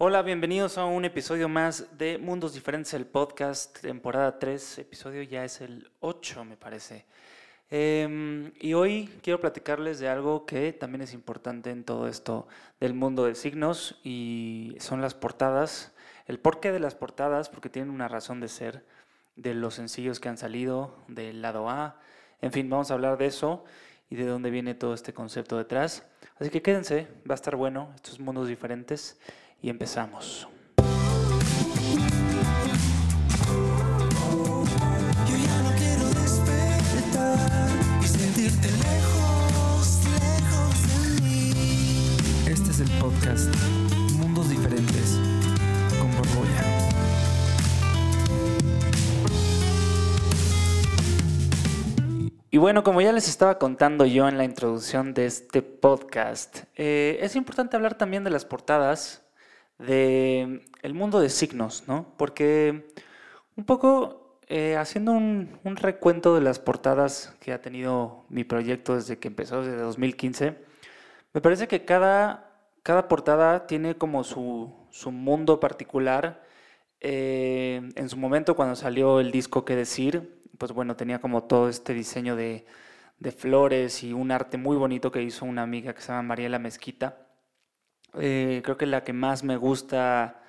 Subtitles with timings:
[0.00, 5.44] Hola, bienvenidos a un episodio más de Mundos Diferentes, el podcast, temporada 3, episodio ya
[5.44, 7.04] es el 8, me parece.
[7.68, 12.46] Em, y hoy quiero platicarles de algo que también es importante en todo esto
[12.78, 15.92] del mundo de signos y son las portadas.
[16.28, 18.84] El porqué de las portadas, porque tienen una razón de ser,
[19.34, 22.00] de los sencillos que han salido, del lado A.
[22.40, 23.64] En fin, vamos a hablar de eso
[24.10, 26.08] y de dónde viene todo este concepto detrás.
[26.38, 29.18] Así que quédense, va a estar bueno, estos mundos diferentes
[29.60, 30.48] y empezamos.
[35.26, 37.68] Yo ya no quiero despertar
[38.00, 41.50] y sentirte lejos, lejos de mí.
[42.46, 43.54] Este es el podcast
[44.12, 45.18] Mundos Diferentes
[45.98, 46.64] con Borbolla.
[52.50, 57.18] Y bueno, como ya les estaba contando yo en la introducción de este podcast, eh,
[57.20, 59.27] es importante hablar también de las portadas
[59.78, 62.14] de el mundo de signos, ¿no?
[62.16, 62.92] Porque
[63.56, 68.94] un poco eh, haciendo un, un recuento de las portadas que ha tenido mi proyecto
[68.96, 70.56] desde que empezó, desde 2015,
[71.34, 72.50] me parece que cada,
[72.82, 76.42] cada portada tiene como su, su mundo particular.
[77.00, 81.68] Eh, en su momento, cuando salió el disco Que Decir, pues bueno, tenía como todo
[81.68, 82.66] este diseño de,
[83.18, 86.58] de flores y un arte muy bonito que hizo una amiga que se llama Mariela
[86.58, 87.27] Mezquita.
[88.14, 90.40] Eh, creo que la que más me gusta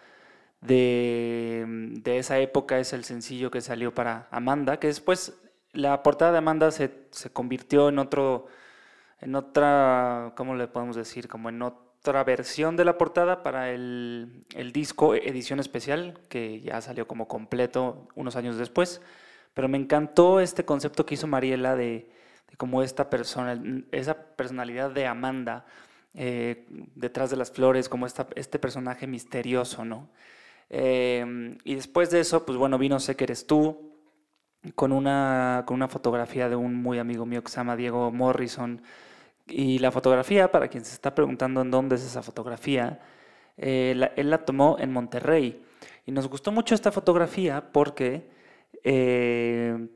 [0.62, 1.66] de,
[2.02, 5.40] de esa época es el sencillo que salió para Amanda, que después
[5.74, 8.48] la portada de Amanda se, se convirtió en otro,
[9.22, 11.28] en otra, ¿cómo le podemos decir?
[11.28, 16.82] Como en otra versión de la portada para el, el disco edición especial, que ya
[16.82, 19.02] salió como completo unos años después.
[19.54, 22.10] Pero me encantó este concepto que hizo Mariela de,
[22.50, 25.66] de como esta persona, esa personalidad de Amanda
[26.14, 26.66] eh,
[26.96, 30.10] detrás de las flores, como esta, este personaje misterioso, ¿no?
[30.70, 33.94] Eh, y después de eso, pues bueno, vino Sé que eres tú,
[34.76, 38.82] con una, con una fotografía de un muy amigo mío que se llama Diego Morrison.
[39.48, 43.00] Y la fotografía, para quien se está preguntando en dónde es esa fotografía,
[43.58, 45.64] eh, la- él la tomó en Monterrey.
[46.06, 48.30] Y nos gustó mucho esta fotografía porque
[48.84, 49.90] eh,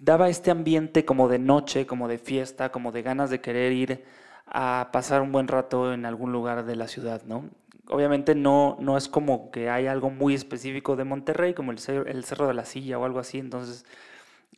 [0.00, 4.04] daba este ambiente como de noche, como de fiesta, como de ganas de querer ir
[4.52, 7.48] a pasar un buen rato en algún lugar de la ciudad, ¿no?
[7.88, 12.24] Obviamente no, no es como que hay algo muy específico de Monterrey, como el, el
[12.24, 13.86] Cerro de la Silla o algo así, entonces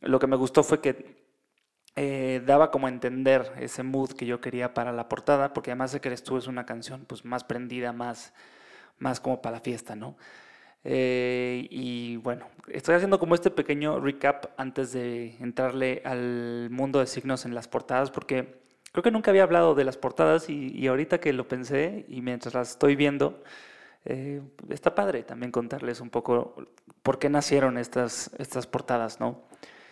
[0.01, 1.25] lo que me gustó fue que
[1.95, 5.91] eh, daba como a entender ese mood que yo quería para la portada, porque además
[5.91, 8.33] sé que eres tú es una canción pues más prendida, más,
[8.99, 10.17] más como para la fiesta, ¿no?
[10.83, 17.07] Eh, y bueno, estoy haciendo como este pequeño recap antes de entrarle al mundo de
[17.07, 18.64] signos en las portadas, porque
[18.95, 22.21] creo que nunca había hablado de las portadas y, y ahorita que lo pensé y
[22.21, 23.43] mientras las estoy viendo,
[24.05, 26.55] eh, está padre también contarles un poco
[27.03, 29.41] por qué nacieron estas, estas portadas, ¿no?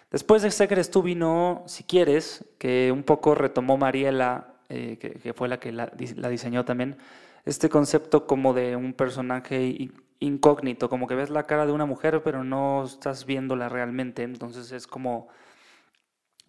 [0.10, 5.34] Después de Sé que vino Si quieres, que un poco retomó Mariela, eh, que, que
[5.34, 6.96] fue la que la, la diseñó también,
[7.44, 9.90] este concepto como de un personaje
[10.20, 14.72] incógnito, como que ves la cara de una mujer pero no estás viéndola realmente, entonces
[14.72, 15.28] es como,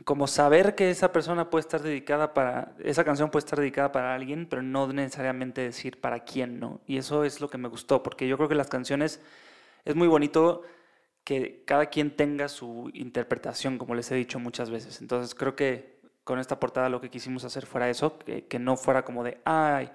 [0.02, 4.14] como saber que esa persona puede estar dedicada para, esa canción puede estar dedicada para
[4.14, 6.80] alguien, pero no necesariamente decir para quién, ¿no?
[6.86, 9.20] Y eso es lo que me gustó, porque yo creo que las canciones
[9.84, 10.62] es muy bonito
[11.22, 15.00] que cada quien tenga su interpretación, como les he dicho muchas veces.
[15.00, 18.76] Entonces creo que con esta portada lo que quisimos hacer fuera eso, que, que no
[18.76, 19.90] fuera como de, ay,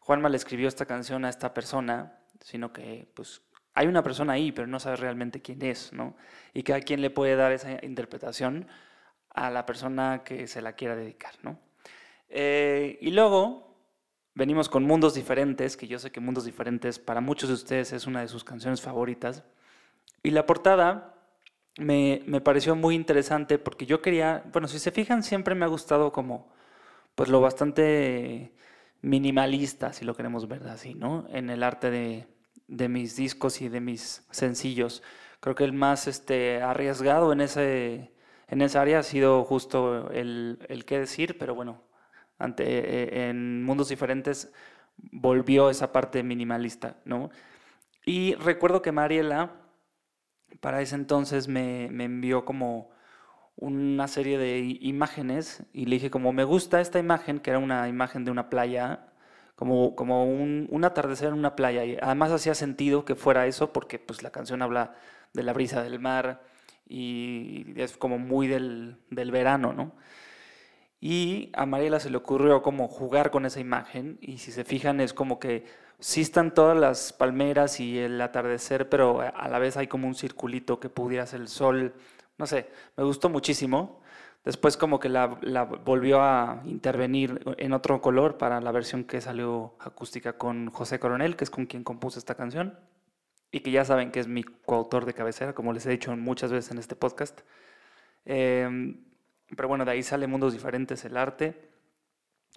[0.00, 3.42] Juanma le escribió esta canción a esta persona, sino que pues
[3.74, 6.16] hay una persona ahí, pero no sabes realmente quién es, ¿no?
[6.52, 8.66] Y cada quien le puede dar esa interpretación
[9.46, 11.58] a la persona que se la quiera dedicar, ¿no?
[12.28, 13.76] Eh, y luego
[14.34, 18.06] venimos con Mundos Diferentes, que yo sé que Mundos Diferentes para muchos de ustedes es
[18.06, 19.44] una de sus canciones favoritas.
[20.22, 21.14] Y la portada
[21.78, 25.68] me, me pareció muy interesante porque yo quería, bueno, si se fijan, siempre me ha
[25.68, 26.52] gustado como,
[27.14, 28.52] pues lo bastante
[29.00, 31.26] minimalista, si lo queremos ver así, ¿no?
[31.30, 32.26] En el arte de,
[32.68, 35.02] de mis discos y de mis sencillos.
[35.40, 38.12] Creo que el más este, arriesgado en, ese,
[38.48, 41.82] en esa área ha sido justo el, el qué decir, pero bueno,
[42.38, 44.52] ante, eh, en mundos diferentes
[44.96, 47.30] volvió esa parte minimalista, ¿no?
[48.04, 49.52] Y recuerdo que Mariela,
[50.60, 52.90] para ese entonces, me, me envió como
[53.56, 57.88] una serie de imágenes y le dije como me gusta esta imagen, que era una
[57.88, 59.08] imagen de una playa,
[59.58, 61.84] como, como un, un atardecer en una playa.
[61.84, 64.94] Y además hacía sentido que fuera eso porque pues la canción habla
[65.32, 66.42] de la brisa del mar
[66.86, 69.96] y es como muy del, del verano, ¿no?
[71.00, 75.00] Y a Mariela se le ocurrió como jugar con esa imagen y si se fijan
[75.00, 75.66] es como que
[75.98, 80.14] sí están todas las palmeras y el atardecer, pero a la vez hay como un
[80.14, 81.94] circulito que pudiera ser el sol.
[82.36, 84.02] No sé, me gustó muchísimo.
[84.44, 89.20] Después como que la, la volvió a intervenir en otro color para la versión que
[89.20, 92.78] salió acústica con José Coronel, que es con quien compuso esta canción.
[93.50, 96.52] Y que ya saben que es mi coautor de cabecera, como les he dicho muchas
[96.52, 97.40] veces en este podcast.
[98.24, 99.04] Em,
[99.56, 101.70] pero bueno, de ahí sale Mundos Diferentes, el arte.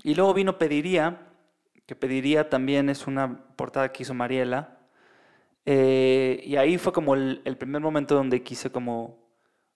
[0.03, 1.27] Y luego vino Pediría,
[1.85, 4.79] que Pediría también es una portada que hizo Mariela.
[5.65, 9.29] Eh, y ahí fue como el, el primer momento donde quise como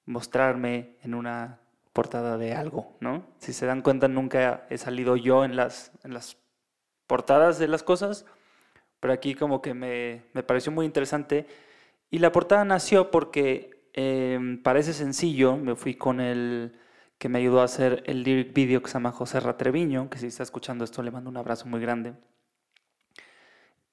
[0.06, 1.62] mostrarme en una
[1.96, 3.26] portada de algo, ¿no?
[3.40, 6.36] Si se dan cuenta, nunca he salido yo en las, en las
[7.08, 8.26] portadas de las cosas,
[9.00, 11.48] pero aquí como que me, me pareció muy interesante.
[12.12, 16.78] Y la portada nació porque eh, parece sencillo, me fui con el
[17.18, 20.28] que me ayudó a hacer el lyric video que se llama José Ratreviño, que si
[20.28, 22.14] está escuchando esto le mando un abrazo muy grande.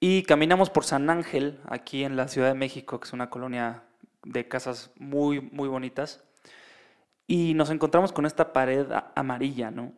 [0.01, 3.83] Y caminamos por San Ángel, aquí en la Ciudad de México, que es una colonia
[4.25, 6.21] de casas muy, muy bonitas.
[7.27, 9.93] Y nos encontramos con esta pared amarilla, ¿no?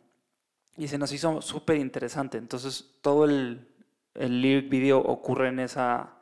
[0.77, 2.37] Y se nos hizo súper interesante.
[2.37, 3.67] Entonces todo el,
[4.13, 6.13] el lyric video ocurre en esa,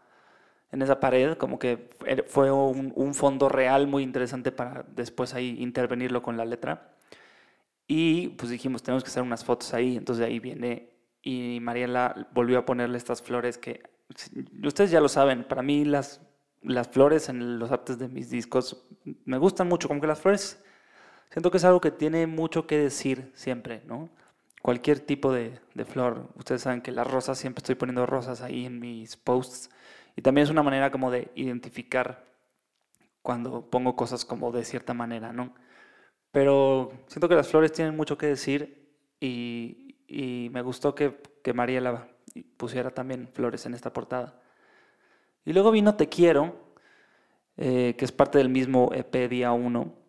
[0.71, 1.89] en esa pared, como que
[2.27, 6.95] fue un, un, fondo real muy interesante para después ahí intervenirlo con la letra.
[7.87, 9.97] Y pues dijimos, tenemos que hacer unas fotos ahí.
[9.97, 13.81] Entonces de ahí viene y Mariela volvió a ponerle estas flores que
[14.63, 16.21] ustedes ya lo saben, para mí las,
[16.61, 18.85] las flores en los artes de mis discos
[19.25, 20.62] me gustan mucho, como que las flores
[21.33, 24.07] Siento que es algo que tiene mucho que decir siempre, ¿no?
[24.61, 26.27] Cualquier tipo de, flor.
[26.35, 29.71] Ustedes saben que las rosas, siempre estoy poniendo rosas ahí en mis posts.
[30.15, 32.23] Y también es una manera como de identificar
[33.23, 35.55] cuando pongo cosas como de cierta manera, ¿no?
[36.31, 41.51] Pero siento que las flores tienen mucho que decir y, y me gustó que, que
[41.51, 42.09] Mariela
[42.57, 44.39] pusiera también flores en esta portada.
[45.45, 46.75] Y luego vino Te Quiero,
[47.57, 50.02] eh, que es parte del mismo EP Día 1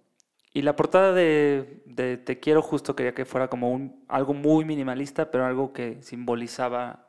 [0.54, 1.82] y la portada de,
[2.24, 7.08] Te quiero justo quería que fuera como un, algo muy minimalista, pero algo que simbolizaba,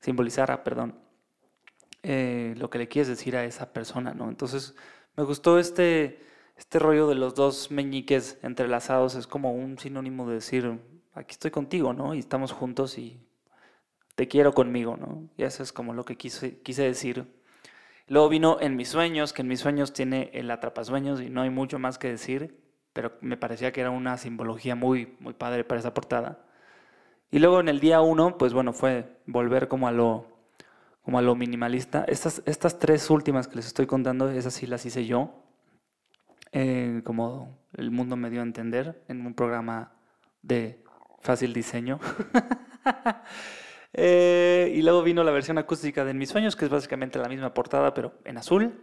[0.00, 0.98] simbolizara, perdón,
[2.02, 4.28] eh, lo que le quieres decir a esa persona, ¿no?
[4.28, 4.74] Entonces
[5.16, 6.20] me gustó este,
[6.56, 10.80] este rollo de los dos meñiques entrelazados, es como un sinónimo de decir,
[11.14, 12.14] aquí estoy contigo, ¿no?
[12.14, 13.20] Y estamos juntos y
[14.16, 15.28] te quiero conmigo, ¿no?
[15.36, 17.26] Y eso es como lo que quise, quise decir
[18.10, 21.50] Luego vino En mis sueños, que en mis sueños tiene el atrapasueños y no hay
[21.50, 22.60] mucho más que decir,
[22.92, 26.44] pero me parecía que era una simbología muy, muy padre para esa portada.
[27.30, 30.26] Y luego en el día uno, pues bueno, fue volver como a lo,
[31.02, 32.04] como a lo minimalista.
[32.08, 35.44] Estas, estas tres últimas que les estoy contando, esas sí las hice yo,
[36.50, 39.92] eh, como el mundo me dio a entender en un programa
[40.42, 40.82] de
[41.20, 42.00] fácil diseño.
[43.92, 47.28] Eh, y luego vino la versión acústica de En mis sueños, que es básicamente la
[47.28, 48.82] misma portada, pero en azul.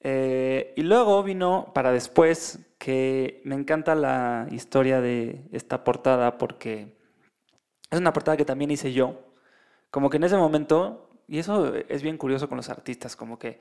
[0.00, 6.96] Eh, y luego vino para después, que me encanta la historia de esta portada porque
[7.90, 9.20] es una portada que también hice yo.
[9.90, 13.60] Como que en ese momento, y eso es bien curioso con los artistas, como que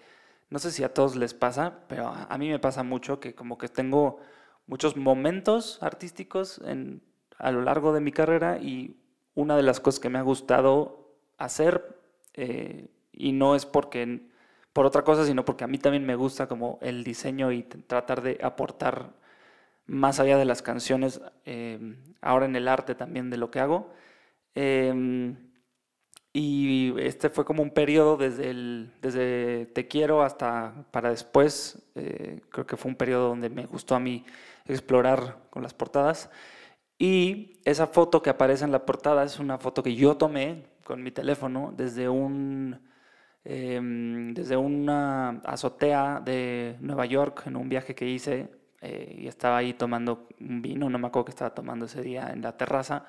[0.50, 3.58] no sé si a todos les pasa, pero a mí me pasa mucho que como
[3.58, 4.20] que tengo
[4.68, 7.02] muchos momentos artísticos en,
[7.38, 8.98] a lo largo de mi carrera y
[9.38, 12.00] una de las cosas que me ha gustado hacer,
[12.34, 14.28] eh, y no es porque
[14.74, 18.22] por otra cosa, sino porque a mí también me gusta como el diseño y tratar
[18.22, 19.14] de aportar
[19.86, 23.94] más allá de las canciones, eh, ahora en el arte también de lo que hago.
[24.56, 25.36] Eh,
[26.40, 28.54] y este fue como un periodo desde,
[29.02, 31.80] desde Te Quiero hasta para después.
[31.96, 34.24] Eh, creo que fue un periodo donde me gustó a mí
[34.66, 36.30] explorar con las portadas.
[37.00, 41.04] Y esa foto que aparece en la portada es una foto que yo tomé con
[41.04, 42.80] mi teléfono desde, un,
[43.46, 43.80] eh,
[44.34, 48.50] desde una azotea de Nueva York en un viaje que hice
[48.82, 52.30] eh, y estaba ahí tomando un vino, no me acuerdo que estaba tomando ese día
[52.32, 53.06] en la terraza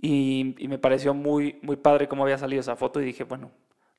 [0.00, 3.50] y, y, me pareció muy, muy padre cómo había salido esa foto y dije, bueno,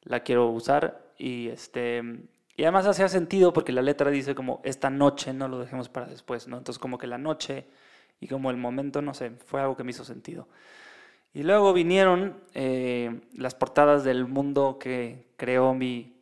[0.03, 2.03] la quiero usar y este...
[2.55, 6.07] Y además hacía sentido porque la letra dice como esta noche no lo dejemos para
[6.07, 6.57] después, ¿no?
[6.57, 7.67] Entonces como que la noche
[8.19, 10.47] y como el momento, no sé, fue algo que me hizo sentido.
[11.33, 16.17] Y luego vinieron eh, las portadas del mundo que creó mi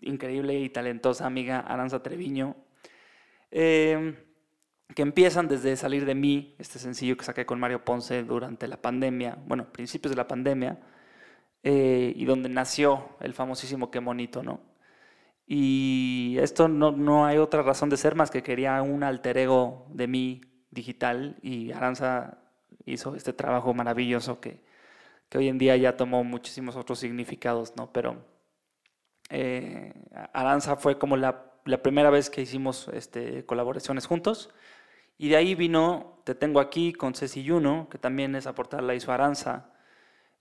[0.00, 2.56] increíble y talentosa amiga Aranza Treviño,
[3.50, 4.14] eh,
[4.94, 8.80] que empiezan desde Salir de mí, este sencillo que saqué con Mario Ponce durante la
[8.80, 10.78] pandemia, bueno, principios de la pandemia,
[11.62, 14.60] eh, y donde nació el famosísimo Qué Bonito, ¿no?
[15.46, 19.86] Y esto no, no hay otra razón de ser más que quería un alter ego
[19.90, 20.40] de mí
[20.78, 22.38] digital y Aranza
[22.86, 24.60] hizo este trabajo maravilloso que,
[25.28, 27.92] que hoy en día ya tomó muchísimos otros significados, ¿no?
[27.92, 28.16] Pero
[29.30, 29.92] eh,
[30.32, 34.50] Aranza fue como la, la primera vez que hicimos este, colaboraciones juntos.
[35.18, 38.94] Y de ahí vino Te Tengo Aquí con Ceci Yuno, que también esa portada la
[38.94, 39.72] hizo Aranza.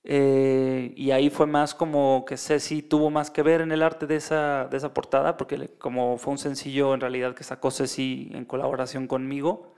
[0.03, 4.07] Eh, y ahí fue más como que Ceci tuvo más que ver en el arte
[4.07, 8.29] de esa, de esa portada, porque como fue un sencillo en realidad que sacó Ceci
[8.33, 9.75] en colaboración conmigo,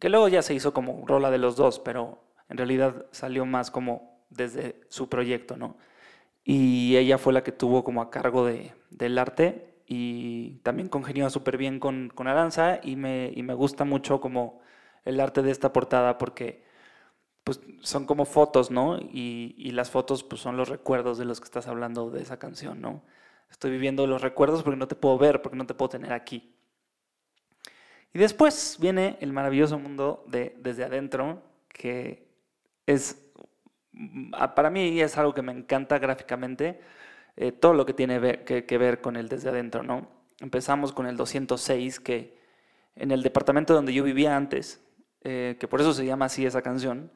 [0.00, 3.70] que luego ya se hizo como rola de los dos, pero en realidad salió más
[3.70, 5.76] como desde su proyecto, ¿no?
[6.44, 11.28] Y ella fue la que tuvo como a cargo de, del arte y también congenió
[11.30, 14.60] súper bien con, con Aranza y me, y me gusta mucho como
[15.04, 16.64] el arte de esta portada porque
[17.44, 18.98] pues son como fotos, ¿no?
[18.98, 22.38] Y, y las fotos pues son los recuerdos de los que estás hablando de esa
[22.38, 23.02] canción, ¿no?
[23.50, 26.54] Estoy viviendo los recuerdos porque no te puedo ver, porque no te puedo tener aquí.
[28.12, 32.26] Y después viene el maravilloso mundo de Desde Adentro, que
[32.86, 33.30] es,
[33.92, 36.80] mm, para mí es algo que me encanta gráficamente,
[37.36, 40.08] eh, todo lo que tiene que ver con el Desde Adentro, ¿no?
[40.40, 42.38] Empezamos con el 206, que
[42.96, 44.82] en el departamento donde yo vivía antes,
[45.22, 47.10] eh, que por eso se llama así esa canción,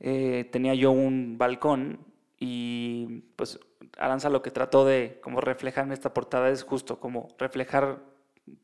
[0.00, 1.98] eh, tenía yo un balcón
[2.38, 3.58] y pues
[3.98, 8.00] Aranza lo que trató de como reflejar en esta portada es justo como reflejar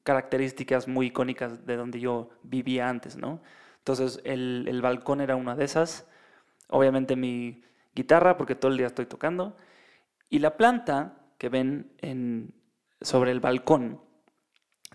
[0.03, 3.41] características muy icónicas de donde yo vivía antes, ¿no?
[3.79, 6.09] Entonces el, el balcón era una de esas,
[6.69, 7.63] obviamente mi
[7.95, 9.57] guitarra porque todo el día estoy tocando
[10.29, 12.55] y la planta que ven en,
[13.01, 14.01] sobre el balcón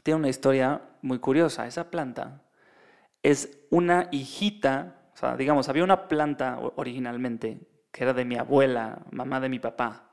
[0.01, 1.67] tiene una historia muy curiosa.
[1.67, 2.43] Esa planta
[3.21, 7.59] es una hijita, o sea, digamos, había una planta originalmente
[7.91, 10.11] que era de mi abuela, mamá de mi papá,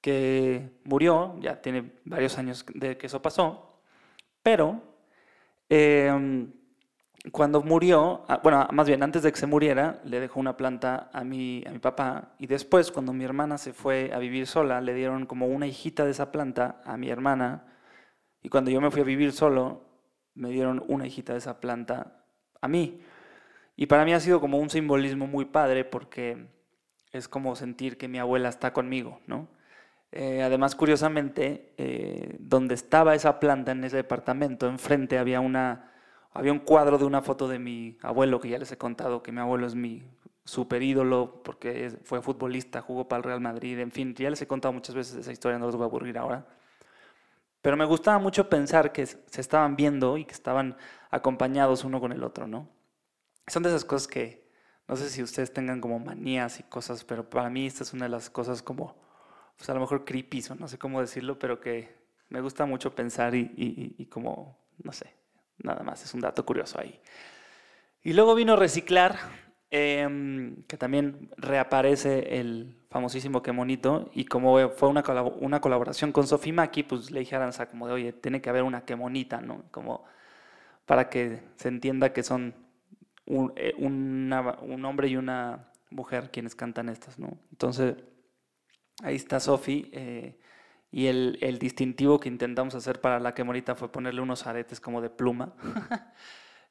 [0.00, 3.71] que murió, ya tiene varios años de que eso pasó,
[4.42, 4.82] pero
[5.68, 6.52] em,
[7.30, 11.10] cuando murió, ah, bueno, más bien antes de que se muriera, le dejó una planta
[11.12, 14.80] a mi, a mi papá y después cuando mi hermana se fue a vivir sola,
[14.80, 17.64] le dieron como una hijita de esa planta a mi hermana
[18.42, 19.84] y cuando yo me fui a vivir solo,
[20.34, 22.24] me dieron una hijita de esa planta
[22.60, 23.00] a mí.
[23.76, 26.48] Y para mí ha sido como un simbolismo muy padre porque
[27.12, 29.48] es como sentir que mi abuela está conmigo, ¿no?
[30.12, 35.90] Eh, además, curiosamente, eh, donde estaba esa planta en ese departamento, enfrente había una,
[36.32, 39.32] había un cuadro de una foto de mi abuelo, que ya les he contado que
[39.32, 40.02] mi abuelo es mi
[40.44, 44.46] super ídolo porque fue futbolista, jugó para el Real Madrid, en fin, ya les he
[44.46, 46.46] contado muchas veces esa historia, no los voy a aburrir ahora.
[47.62, 50.76] Pero me gustaba mucho pensar que se estaban viendo y que estaban
[51.10, 52.68] acompañados uno con el otro, ¿no?
[53.46, 54.42] Son de esas cosas que
[54.88, 58.06] no sé si ustedes tengan como manías y cosas, pero para mí esta es una
[58.06, 58.96] de las cosas como,
[59.56, 61.94] pues a lo mejor creepy, o no sé cómo decirlo, pero que
[62.28, 65.12] me gusta mucho pensar y, como, no sé,
[65.58, 67.00] nada más, es un dato curioso ahí.
[68.02, 69.16] Y luego vino Reciclar,
[69.70, 76.12] em, que también reaparece el famosísimo Qué Monito, y como fue una, colabo- una colaboración
[76.12, 78.84] con Sofi Maki, pues le dije a Aranza como de, oye, tiene que haber una
[78.84, 79.64] Qué Monita, ¿no?
[79.70, 80.04] Como
[80.86, 82.54] para que se entienda que son
[83.26, 87.38] un, eh, una- un hombre y una mujer quienes cantan estas, ¿no?
[87.52, 87.96] Entonces,
[89.02, 90.36] ahí está Sofi, eh,
[90.90, 95.00] y el, distintivo que intentamos hacer para la que bonita fue ponerle unos aretes como
[95.00, 95.54] de pluma.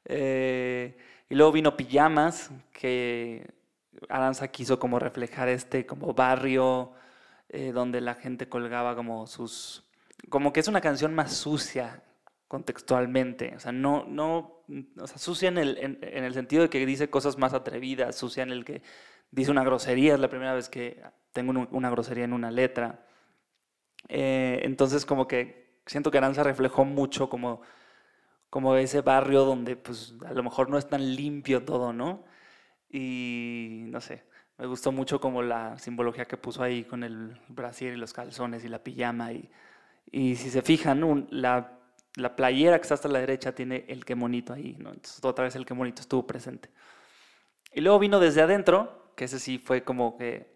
[0.04, 0.98] Eh,
[1.28, 3.54] y luego vino Pijamas, que
[4.08, 6.92] Aranza quiso como reflejar este como barrio
[7.48, 9.84] eh, donde la gente colgaba como sus...
[10.28, 12.02] Como que es una canción más sucia
[12.48, 14.64] contextualmente, o sea, no, no,
[14.98, 18.16] o sea, sucia en el, en, en el sentido de que dice cosas más atrevidas,
[18.16, 18.82] sucia en el que
[19.30, 21.00] dice una grosería, es la primera vez que
[21.32, 23.06] tengo un- una grosería en una letra.
[24.08, 27.62] Eh, entonces como que siento que Aranza reflejó mucho como,
[28.50, 32.24] como ese barrio donde pues a lo mejor no es tan limpio todo, ¿no?
[32.90, 34.24] Y no sé,
[34.58, 38.64] me gustó mucho como la simbología que puso ahí con el brasier y los calzones
[38.64, 39.32] y la pijama.
[39.32, 39.50] Y,
[40.12, 41.78] y si se fijan, un- la,
[42.16, 44.90] la playera que está hasta la derecha tiene el que monito ahí, ¿no?
[44.90, 46.70] Entonces otra vez el que monito estuvo presente.
[47.72, 50.51] Y luego vino desde adentro, que ese sí fue como que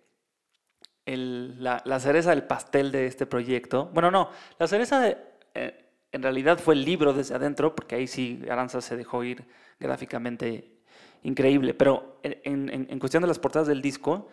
[1.07, 3.87] el- la, la cereza del pastel de este proyecto.
[3.95, 5.09] Bueno, no, la cereza
[5.55, 9.45] eh, en realidad fue el libro desde adentro, porque ahí sí Aranza se dejó ir
[9.81, 10.73] gráficamente
[11.23, 11.75] increíble.
[11.75, 14.29] Pero en, en- en cuestión de las portadas del disco,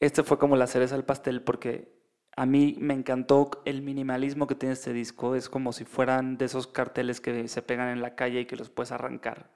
[0.00, 1.96] este fue como la cereza del pastel, porque
[2.36, 5.34] a mí me encantó el minimalismo que tiene este disco.
[5.34, 8.56] Es como si fueran de esos carteles que se pegan en la calle y que
[8.56, 9.50] los puedes arrancar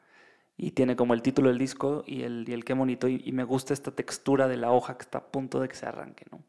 [0.57, 3.45] y tiene como el título del disco y el, y el qué bonito, y, me
[3.45, 6.41] gusta esta textura de la hoja que está a punto de que se arranque, ¿no?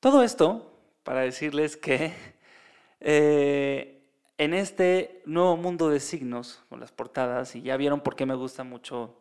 [0.00, 0.70] Todo esto
[1.02, 2.12] para decirles que
[3.00, 4.02] eh,
[4.38, 8.34] en este nuevo mundo de signos, con las portadas, y ya vieron por qué me
[8.34, 9.16] gusta mucho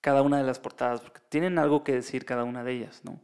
[0.00, 3.20] cada una de las portadas, porque tienen algo que decir cada una de ellas, ¿no?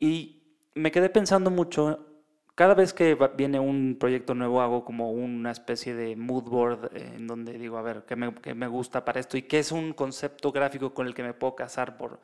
[0.00, 0.42] Y
[0.74, 2.06] me quedé pensando mucho,
[2.54, 7.12] cada vez que viene un proyecto nuevo hago como una especie de mood board eh,
[7.16, 9.36] en donde digo, a ver, ¿qué me, qué me gusta para esto?
[9.36, 12.20] Y qué es un concepto gráfico con el que me puedo casar por,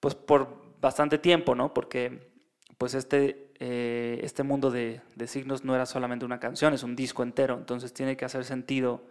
[0.00, 1.72] pues, por bastante tiempo, ¿no?
[1.72, 2.34] Porque
[2.78, 6.96] pues este, eh, este mundo de, de signos no era solamente una canción, es un
[6.96, 9.02] disco entero, entonces tiene que hacer sentido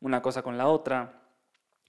[0.00, 1.22] una cosa con la otra.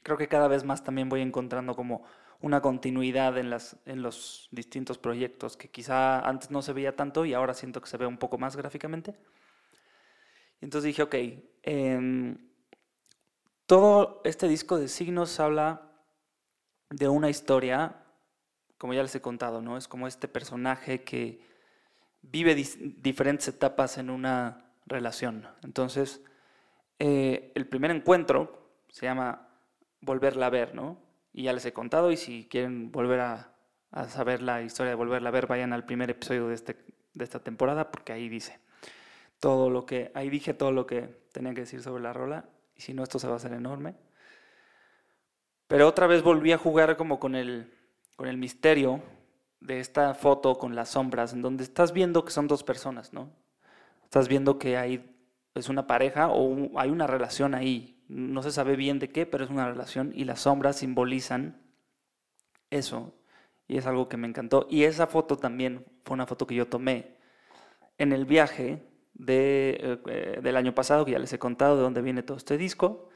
[0.03, 2.03] Creo que cada vez más también voy encontrando como
[2.41, 3.49] una continuidad en,
[4.01, 7.97] los distintos proyectos que quizá antes no se veía tanto y ahora siento que se
[7.97, 9.15] ve un poco más gráficamente.
[10.61, 11.15] Entonces dije, ok,
[11.63, 12.37] em,
[13.65, 15.91] todo este disco de signos habla
[16.89, 18.03] de una historia,
[18.77, 19.77] como ya les he contado, ¿no?
[19.77, 21.41] Es como este personaje que
[22.21, 25.47] vive diferentes etapas en una relación.
[25.63, 26.21] Entonces,
[26.99, 29.49] eh, el primer encuentro se llama
[30.01, 31.04] Volverla a ver, ¿no?
[31.37, 33.53] Y ya les he contado y si quieren volver a,
[33.91, 36.77] a saber la historia de Volverla a ver, vayan al primer episodio de, este,
[37.13, 38.57] de esta temporada porque ahí dice
[39.41, 42.81] todo lo que, ahí dije todo lo que tenía que decir sobre la rola y
[42.81, 43.95] si no esto se va a hacer enorme.
[45.67, 47.69] Pero otra vez volví a jugar como con el,
[48.15, 49.03] con el misterio
[49.59, 53.29] de esta foto con las sombras, en donde estás viendo que son dos personas, ¿no?
[54.05, 55.13] Estás viendo que hay,
[55.53, 57.94] es una pareja o hay una relación ahí.
[58.07, 61.61] No se sabe bien de qué, pero es una relación y las sombras simbolizan
[62.69, 63.13] eso.
[63.67, 64.67] Y es algo que me encantó.
[64.69, 67.17] Y esa foto también fue una foto que yo tomé
[67.97, 68.83] en el viaje
[69.13, 72.57] de, eh, del año pasado, que ya les he contado de dónde viene todo este
[72.57, 73.09] disco.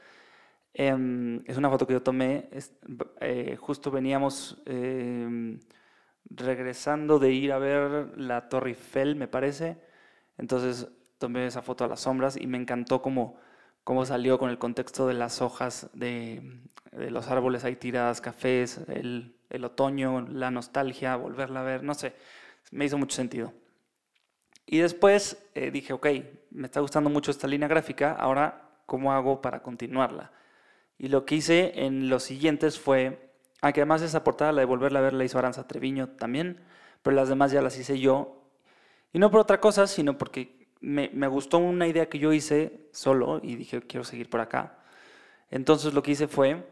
[0.72, 2.48] Em, es una foto que yo tomé,
[3.20, 5.58] eh, justo veníamos em,
[6.30, 9.78] regresando de ir a ver la Torre Eiffel, me parece.
[10.38, 13.38] Entonces tomé esa foto a las sombras y me encantó cómo,
[13.84, 16.60] cómo salió con el contexto de las hojas de,
[16.92, 21.94] de los árboles ahí tiradas, cafés, el, el otoño, la nostalgia, volverla a ver, no
[21.94, 22.14] sé,
[22.70, 23.52] me hizo mucho sentido.
[24.66, 26.06] Y después eh, dije, ok,
[26.50, 30.32] me está gustando mucho esta línea gráfica, ahora, ¿cómo hago para continuarla?
[30.96, 35.00] Y lo que hice en los siguientes fue, aunque además esa portada, la de volverla
[35.00, 36.62] a ver, la hizo Aranza Treviño también,
[37.02, 38.44] pero las demás ya las hice yo.
[39.12, 42.88] Y no por otra cosa, sino porque me, me gustó una idea que yo hice
[42.92, 44.78] solo y dije, quiero seguir por acá.
[45.50, 46.66] Entonces lo que hice fue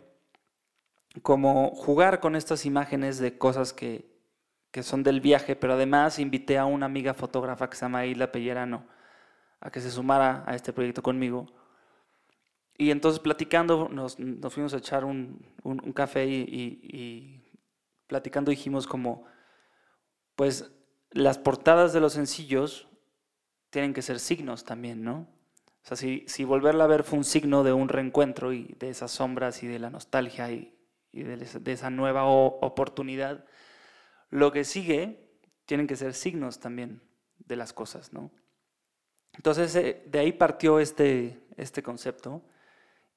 [1.23, 4.11] como jugar con estas imágenes de cosas que,
[4.71, 8.31] que son del viaje, pero además invité a una amiga fotógrafa que se llama Isla
[8.33, 8.87] Pellerano
[9.61, 11.47] a que se sumara a este proyecto conmigo.
[12.77, 17.43] Y entonces platicando, nos, nos fuimos a echar un, un- café y, y- y
[18.07, 19.25] platicando dijimos como,
[20.37, 20.71] pues
[21.11, 22.89] las portadas de los sencillos
[23.71, 25.29] tienen que ser signos también, ¿no?
[25.83, 28.91] O sea, si, si volverla a ver fue un signo de un reencuentro y de
[28.91, 30.75] esas sombras y de la nostalgia y,
[31.13, 33.45] y de, de esa nueva oportunidad,
[34.31, 35.29] lo que sigue
[35.65, 37.03] tienen que ser signos también
[37.39, 38.31] de las cosas, ¿no?
[39.35, 42.43] Entonces, eh, de ahí partió este, este concepto.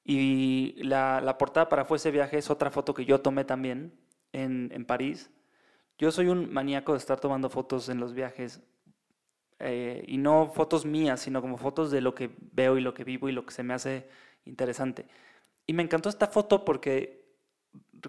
[0.04, 3.92] Y la, la portada para Fue ese viaje es otra foto que yo tomé también
[4.32, 5.30] en, en París.
[5.98, 8.60] Yo soy un maníaco de estar tomando fotos en los viajes.
[9.64, 13.04] Eh, y no fotos mías, sino como fotos de lo que veo y lo que
[13.04, 14.08] vivo y lo que se me hace
[14.44, 15.06] interesante.
[15.66, 17.24] Y me encantó esta foto porque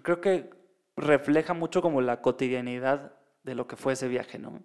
[0.02, 0.50] creo que
[0.96, 4.62] refleja mucho como la cotidianidad de lo que fue ese viaje, ¿no?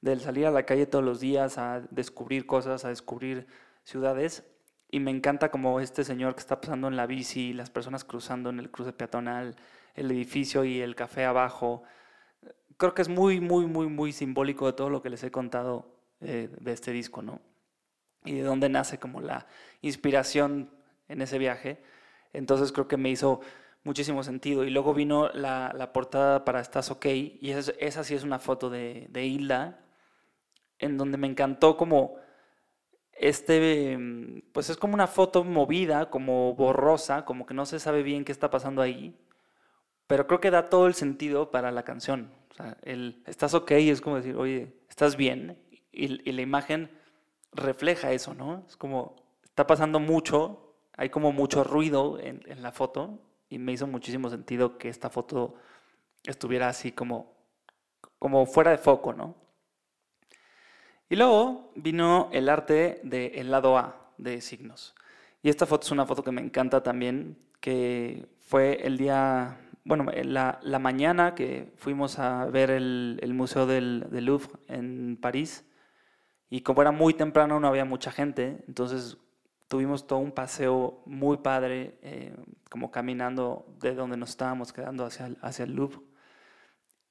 [0.00, 3.46] Del salir a la calle todos los días a descubrir cosas, a descubrir
[3.84, 4.44] ciudades.
[4.90, 8.50] Y me encanta como este señor que está pasando en la bici, las personas cruzando
[8.50, 9.54] en el cruce peatonal,
[9.94, 11.84] el edificio y el café abajo.
[12.78, 15.91] Creo que es muy, muy, muy, muy simbólico de todo lo que les he contado
[16.22, 17.40] eh, de este disco, ¿no?
[18.24, 19.46] Y de dónde nace como la
[19.80, 20.70] inspiración
[21.08, 21.82] en ese viaje.
[22.32, 23.40] Entonces creo que me hizo
[23.84, 24.64] muchísimo sentido.
[24.64, 28.70] Y luego vino la, portada para Estás OK, y esa, esa sí es una foto
[28.70, 29.80] de, de Hilda,
[30.78, 32.16] en donde me encantó como
[33.12, 38.02] este, mm, pues es como una foto movida, como borrosa, como que no se sabe
[38.02, 39.16] bien qué está pasando ahí,
[40.06, 42.32] pero creo que da todo el sentido para la canción.
[42.50, 45.58] O sea, el estás ok es como decir, oye, estás bien,
[45.92, 46.90] y, y la imagen
[47.52, 48.64] refleja eso, ¿no?
[48.66, 53.72] Es como, está pasando mucho, hay como mucho ruido en, en la foto, y me
[53.72, 55.54] hizo muchísimo sentido que esta foto
[56.24, 57.34] estuviera así como,
[58.18, 59.34] como fuera de foco, ¿no?
[61.10, 64.94] Y luego vino el arte del lado A de signos.
[65.42, 70.06] Y esta foto es una foto que me encanta también, que fue el día, bueno,
[70.24, 75.66] la, la mañana que fuimos a ver el, el Museo del, del Louvre en París.
[76.52, 78.62] Y como era muy temprano, no había mucha gente.
[78.68, 79.16] Entonces
[79.68, 82.36] tuvimos todo un paseo muy padre, eh,
[82.70, 86.00] como caminando de donde nos estábamos quedando hacia el, hacia el Louvre.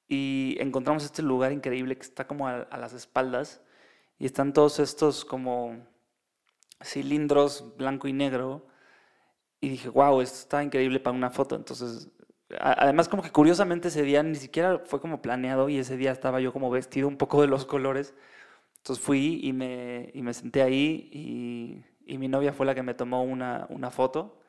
[0.08, 3.64] Y encontramos este lugar increíble que está como a, las espaldas
[4.20, 5.88] y están todos estos como
[6.84, 8.68] cilindros blanco y negro.
[9.60, 11.56] Y dije, wow, esto está increíble para una foto.
[11.56, 12.12] Entonces,
[12.60, 16.40] además como que curiosamente ese día ni siquiera fue como planeado y ese día estaba
[16.42, 18.14] yo como vestido un poco de los colores.
[18.82, 22.84] Entonces fui y me, y me senté ahí y, y mi novia fue la que
[22.84, 24.40] me tomó una, una foto.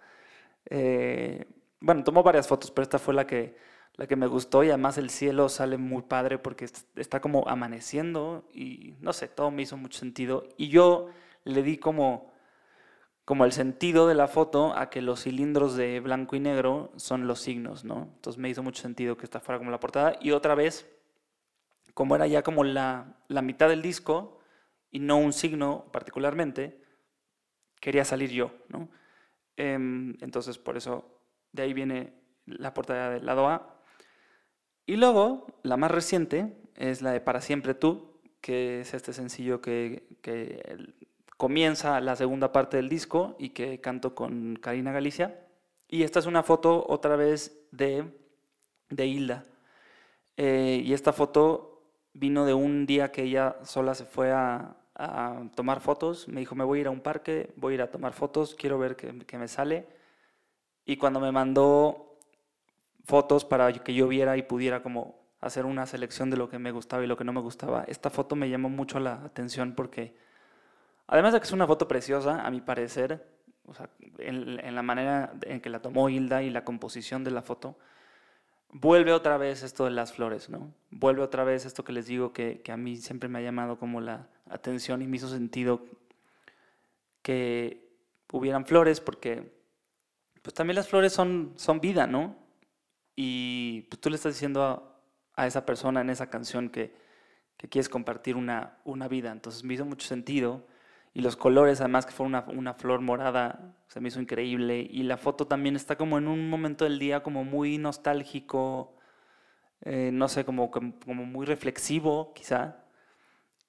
[0.70, 1.46] Eh,
[1.80, 3.56] bueno, tomó varias fotos, pero esta fue la que,
[3.96, 7.48] la que me gustó y además el cielo sale muy padre porque es- está como
[7.48, 10.44] amaneciendo y no sé, todo me hizo mucho sentido.
[10.56, 11.08] Y yo
[11.44, 12.32] le di como,
[13.24, 17.26] como el sentido de la foto a que los cilindros de blanco y negro son
[17.26, 18.10] los signos, ¿no?
[18.16, 20.16] Entonces me hizo mucho sentido que esta fuera como la portada.
[20.20, 20.90] Y otra vez,
[21.94, 24.40] como era ya como la, la mitad del disco
[24.90, 26.82] y no un signo particularmente,
[27.80, 28.88] quería salir yo, ¿no?
[29.56, 31.20] Em, entonces por eso
[31.52, 32.14] de ahí viene
[32.46, 33.80] la portada del lado A.
[34.86, 39.60] Y luego, la más reciente es la de Para siempre tú, que es este sencillo
[39.60, 40.94] que, que
[41.36, 45.46] comienza la segunda parte del disco y que canto con Karina Galicia.
[45.88, 48.04] Y esta es una foto otra vez de,
[48.88, 49.44] de Hilda.
[50.36, 51.71] Eh, y esta foto
[52.14, 54.76] vino de un día que ella sola se fue a,
[55.56, 56.28] tomar fotos.
[56.28, 58.54] Me dijo, me voy a ir a un parque, voy a ir a tomar fotos,
[58.54, 59.86] quiero ver qué, me sale.
[60.84, 62.18] Y cuando me mandó
[63.04, 66.70] fotos para que yo viera y pudiera como hacer una selección de lo que me
[66.70, 70.14] gustaba y lo que no me gustaba, esta foto me llamó mucho la atención porque,
[71.08, 73.26] además de que es una foto preciosa, a mi parecer,
[74.18, 77.76] en la manera en que la tomó Hilda y la composición de la foto,
[78.72, 80.72] vuelve otra vez esto de las flores, ¿no?
[80.90, 83.78] Vuelve otra vez esto que les digo que, que a mí siempre me ha llamado
[83.78, 85.84] como la atención y me hizo sentido
[87.22, 87.88] que
[88.32, 89.52] hubieran flores porque
[90.42, 92.36] pues también las flores son, son vida, ¿no?
[93.14, 94.82] Y pues, tú le estás diciendo a,
[95.36, 96.94] a esa persona en esa canción que,
[97.56, 99.30] que quieres compartir una, una vida.
[99.30, 100.66] Entonces me hizo mucho sentido.
[101.14, 104.86] Y los colores, además que fue una, una flor morada, se me hizo increíble.
[104.90, 108.96] Y la foto también está como en un momento del día como muy nostálgico,
[109.82, 112.84] eh, no sé, como, como, muy reflexivo quizá.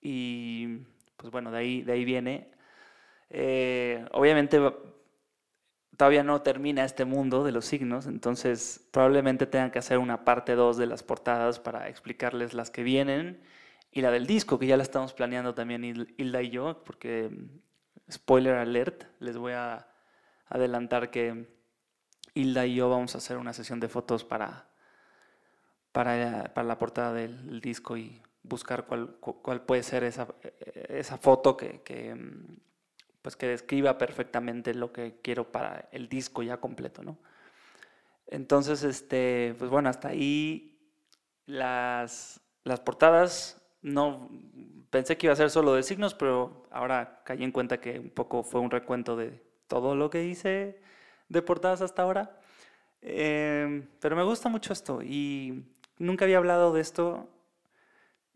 [0.02, 0.80] Y
[1.18, 2.52] pues bueno, de ahí, de ahí viene.
[3.30, 4.60] Eh, obviamente
[5.98, 10.56] todavía no termina este mundo de los signos, entonces probablemente tengan que hacer una parte
[10.56, 13.42] 2 de las portadas para explicarles las que vienen
[13.94, 17.30] y la del disco, que ya la estamos planeando también Hil- Hilda y yo, porque,
[17.30, 19.88] mm, spoiler alert, les voy a
[20.48, 21.48] adelantar que
[22.36, 24.70] Hilda y yo vamos a hacer una sesión de fotos para,
[25.92, 30.28] para, para la portada del disco y buscar cuál, cu- cuál puede ser esa,
[30.90, 32.58] esa foto que, que, mm,
[33.22, 37.18] pues que describa perfectamente lo que quiero para el disco ya completo, ¿no?
[38.28, 40.80] Entonces, este, pues bueno, hasta ahí
[41.46, 44.30] las, las portadas, no
[44.90, 48.10] pensé que iba a ser solo de signos, pero ahora caí en cuenta que un
[48.10, 50.80] poco fue un recuento de todo lo que hice
[51.30, 52.40] de portadas hasta ahora.
[53.02, 55.66] Em, pero me gusta mucho esto y
[56.00, 57.28] nunca había hablado de esto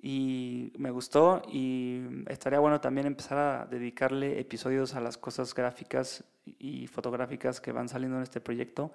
[0.02, 6.24] y me gustó y estaría bueno también empezar a dedicarle episodios a las cosas gráficas
[6.46, 8.92] y fotográficas que van saliendo en este proyecto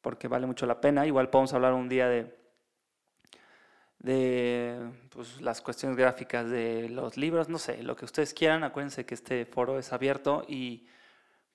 [0.00, 1.06] porque vale mucho la pena.
[1.06, 2.37] Igual podemos hablar un día de,
[3.98, 4.78] de
[5.10, 8.64] pues, las cuestiones gráficas de los libros, no sé, lo que ustedes quieran.
[8.64, 10.86] Acuérdense que este foro es abierto y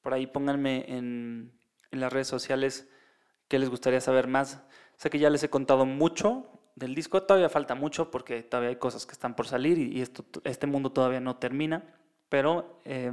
[0.01, 1.51] por ahí pónganme en,
[1.91, 2.89] en las redes sociales
[3.47, 4.61] qué les gustaría saber más.
[4.97, 8.77] Sé que ya les he contado mucho del disco, todavía falta mucho porque todavía hay
[8.77, 11.83] cosas que están por salir y, esto, este mundo todavía no termina,
[12.29, 13.11] pero eh,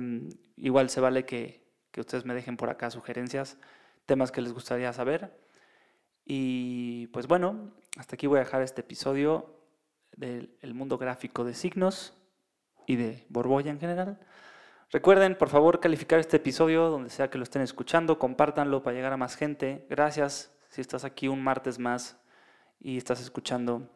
[0.57, 3.59] igual se vale que, que ustedes me dejen por acá sugerencias,
[4.07, 5.31] temas que les gustaría saber.
[6.33, 9.53] Y pues bueno, hasta aquí voy a dejar este episodio
[10.17, 12.15] del el mundo gráfico de signos
[12.87, 14.21] y de Borbolla en general.
[14.93, 19.13] Recuerden, por favor, calificar este episodio donde sea que lo estén escuchando, compártanlo para llegar
[19.13, 19.89] a más gente.
[19.91, 22.17] Gracias si estás aquí un martes más
[22.79, 23.91] y estás escuchando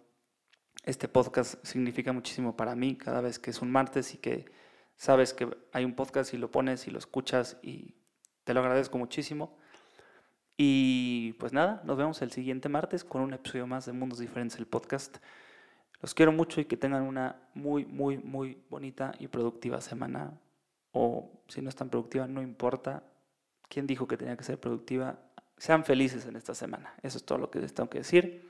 [0.83, 1.65] este podcast.
[1.65, 4.47] Significa muchísimo para mí cada vez que es un martes y que
[4.97, 7.95] sabes que hay un podcast y lo pones y lo escuchas y
[8.43, 9.57] te lo agradezco muchísimo.
[10.57, 14.59] Y pues nada, nos vemos el siguiente martes con un episodio más de Mundos Diferentes,
[14.59, 15.19] el podcast.
[16.01, 20.39] Los quiero mucho y que tengan una muy, muy, muy bonita y productiva semana.
[20.93, 23.03] O si no es tan productiva, no importa.
[23.69, 25.19] ¿Quién dijo que tenía que ser productiva?
[25.57, 26.95] Sean felices en esta semana.
[27.03, 28.49] Eso es todo lo que les tengo que decir.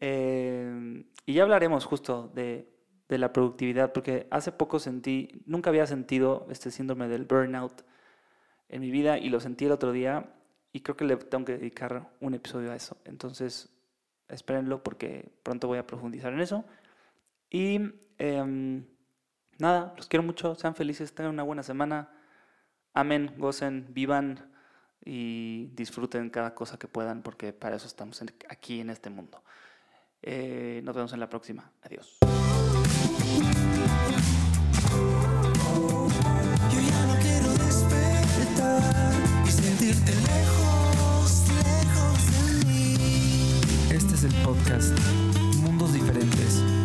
[0.00, 2.70] Eh, y ya hablaremos justo de,
[3.08, 7.82] de la productividad, porque hace poco sentí, nunca había sentido este síndrome del burnout
[8.68, 10.34] en mi vida y lo sentí el otro día
[10.74, 12.96] y creo que le tengo que dedicar un episodio a eso.
[13.04, 13.68] Entonces,
[14.28, 16.64] espérenlo porque pronto voy a profundizar en eso.
[17.48, 17.78] Y
[18.18, 18.84] em,
[19.56, 22.10] nada, los quiero mucho, sean felices, tengan una buena semana.
[22.92, 24.50] Amén, gocen, vivan
[25.04, 29.44] y disfruten cada cosa que puedan porque para eso estamos aquí en este mundo.
[30.22, 31.70] Eh, nos vemos en la próxima.
[31.82, 32.18] Adiós.
[36.70, 38.82] Yo ya no quiero despertar
[39.46, 40.63] y sentirte lejos.
[44.24, 44.98] el podcast
[45.60, 46.83] Mundos Diferentes.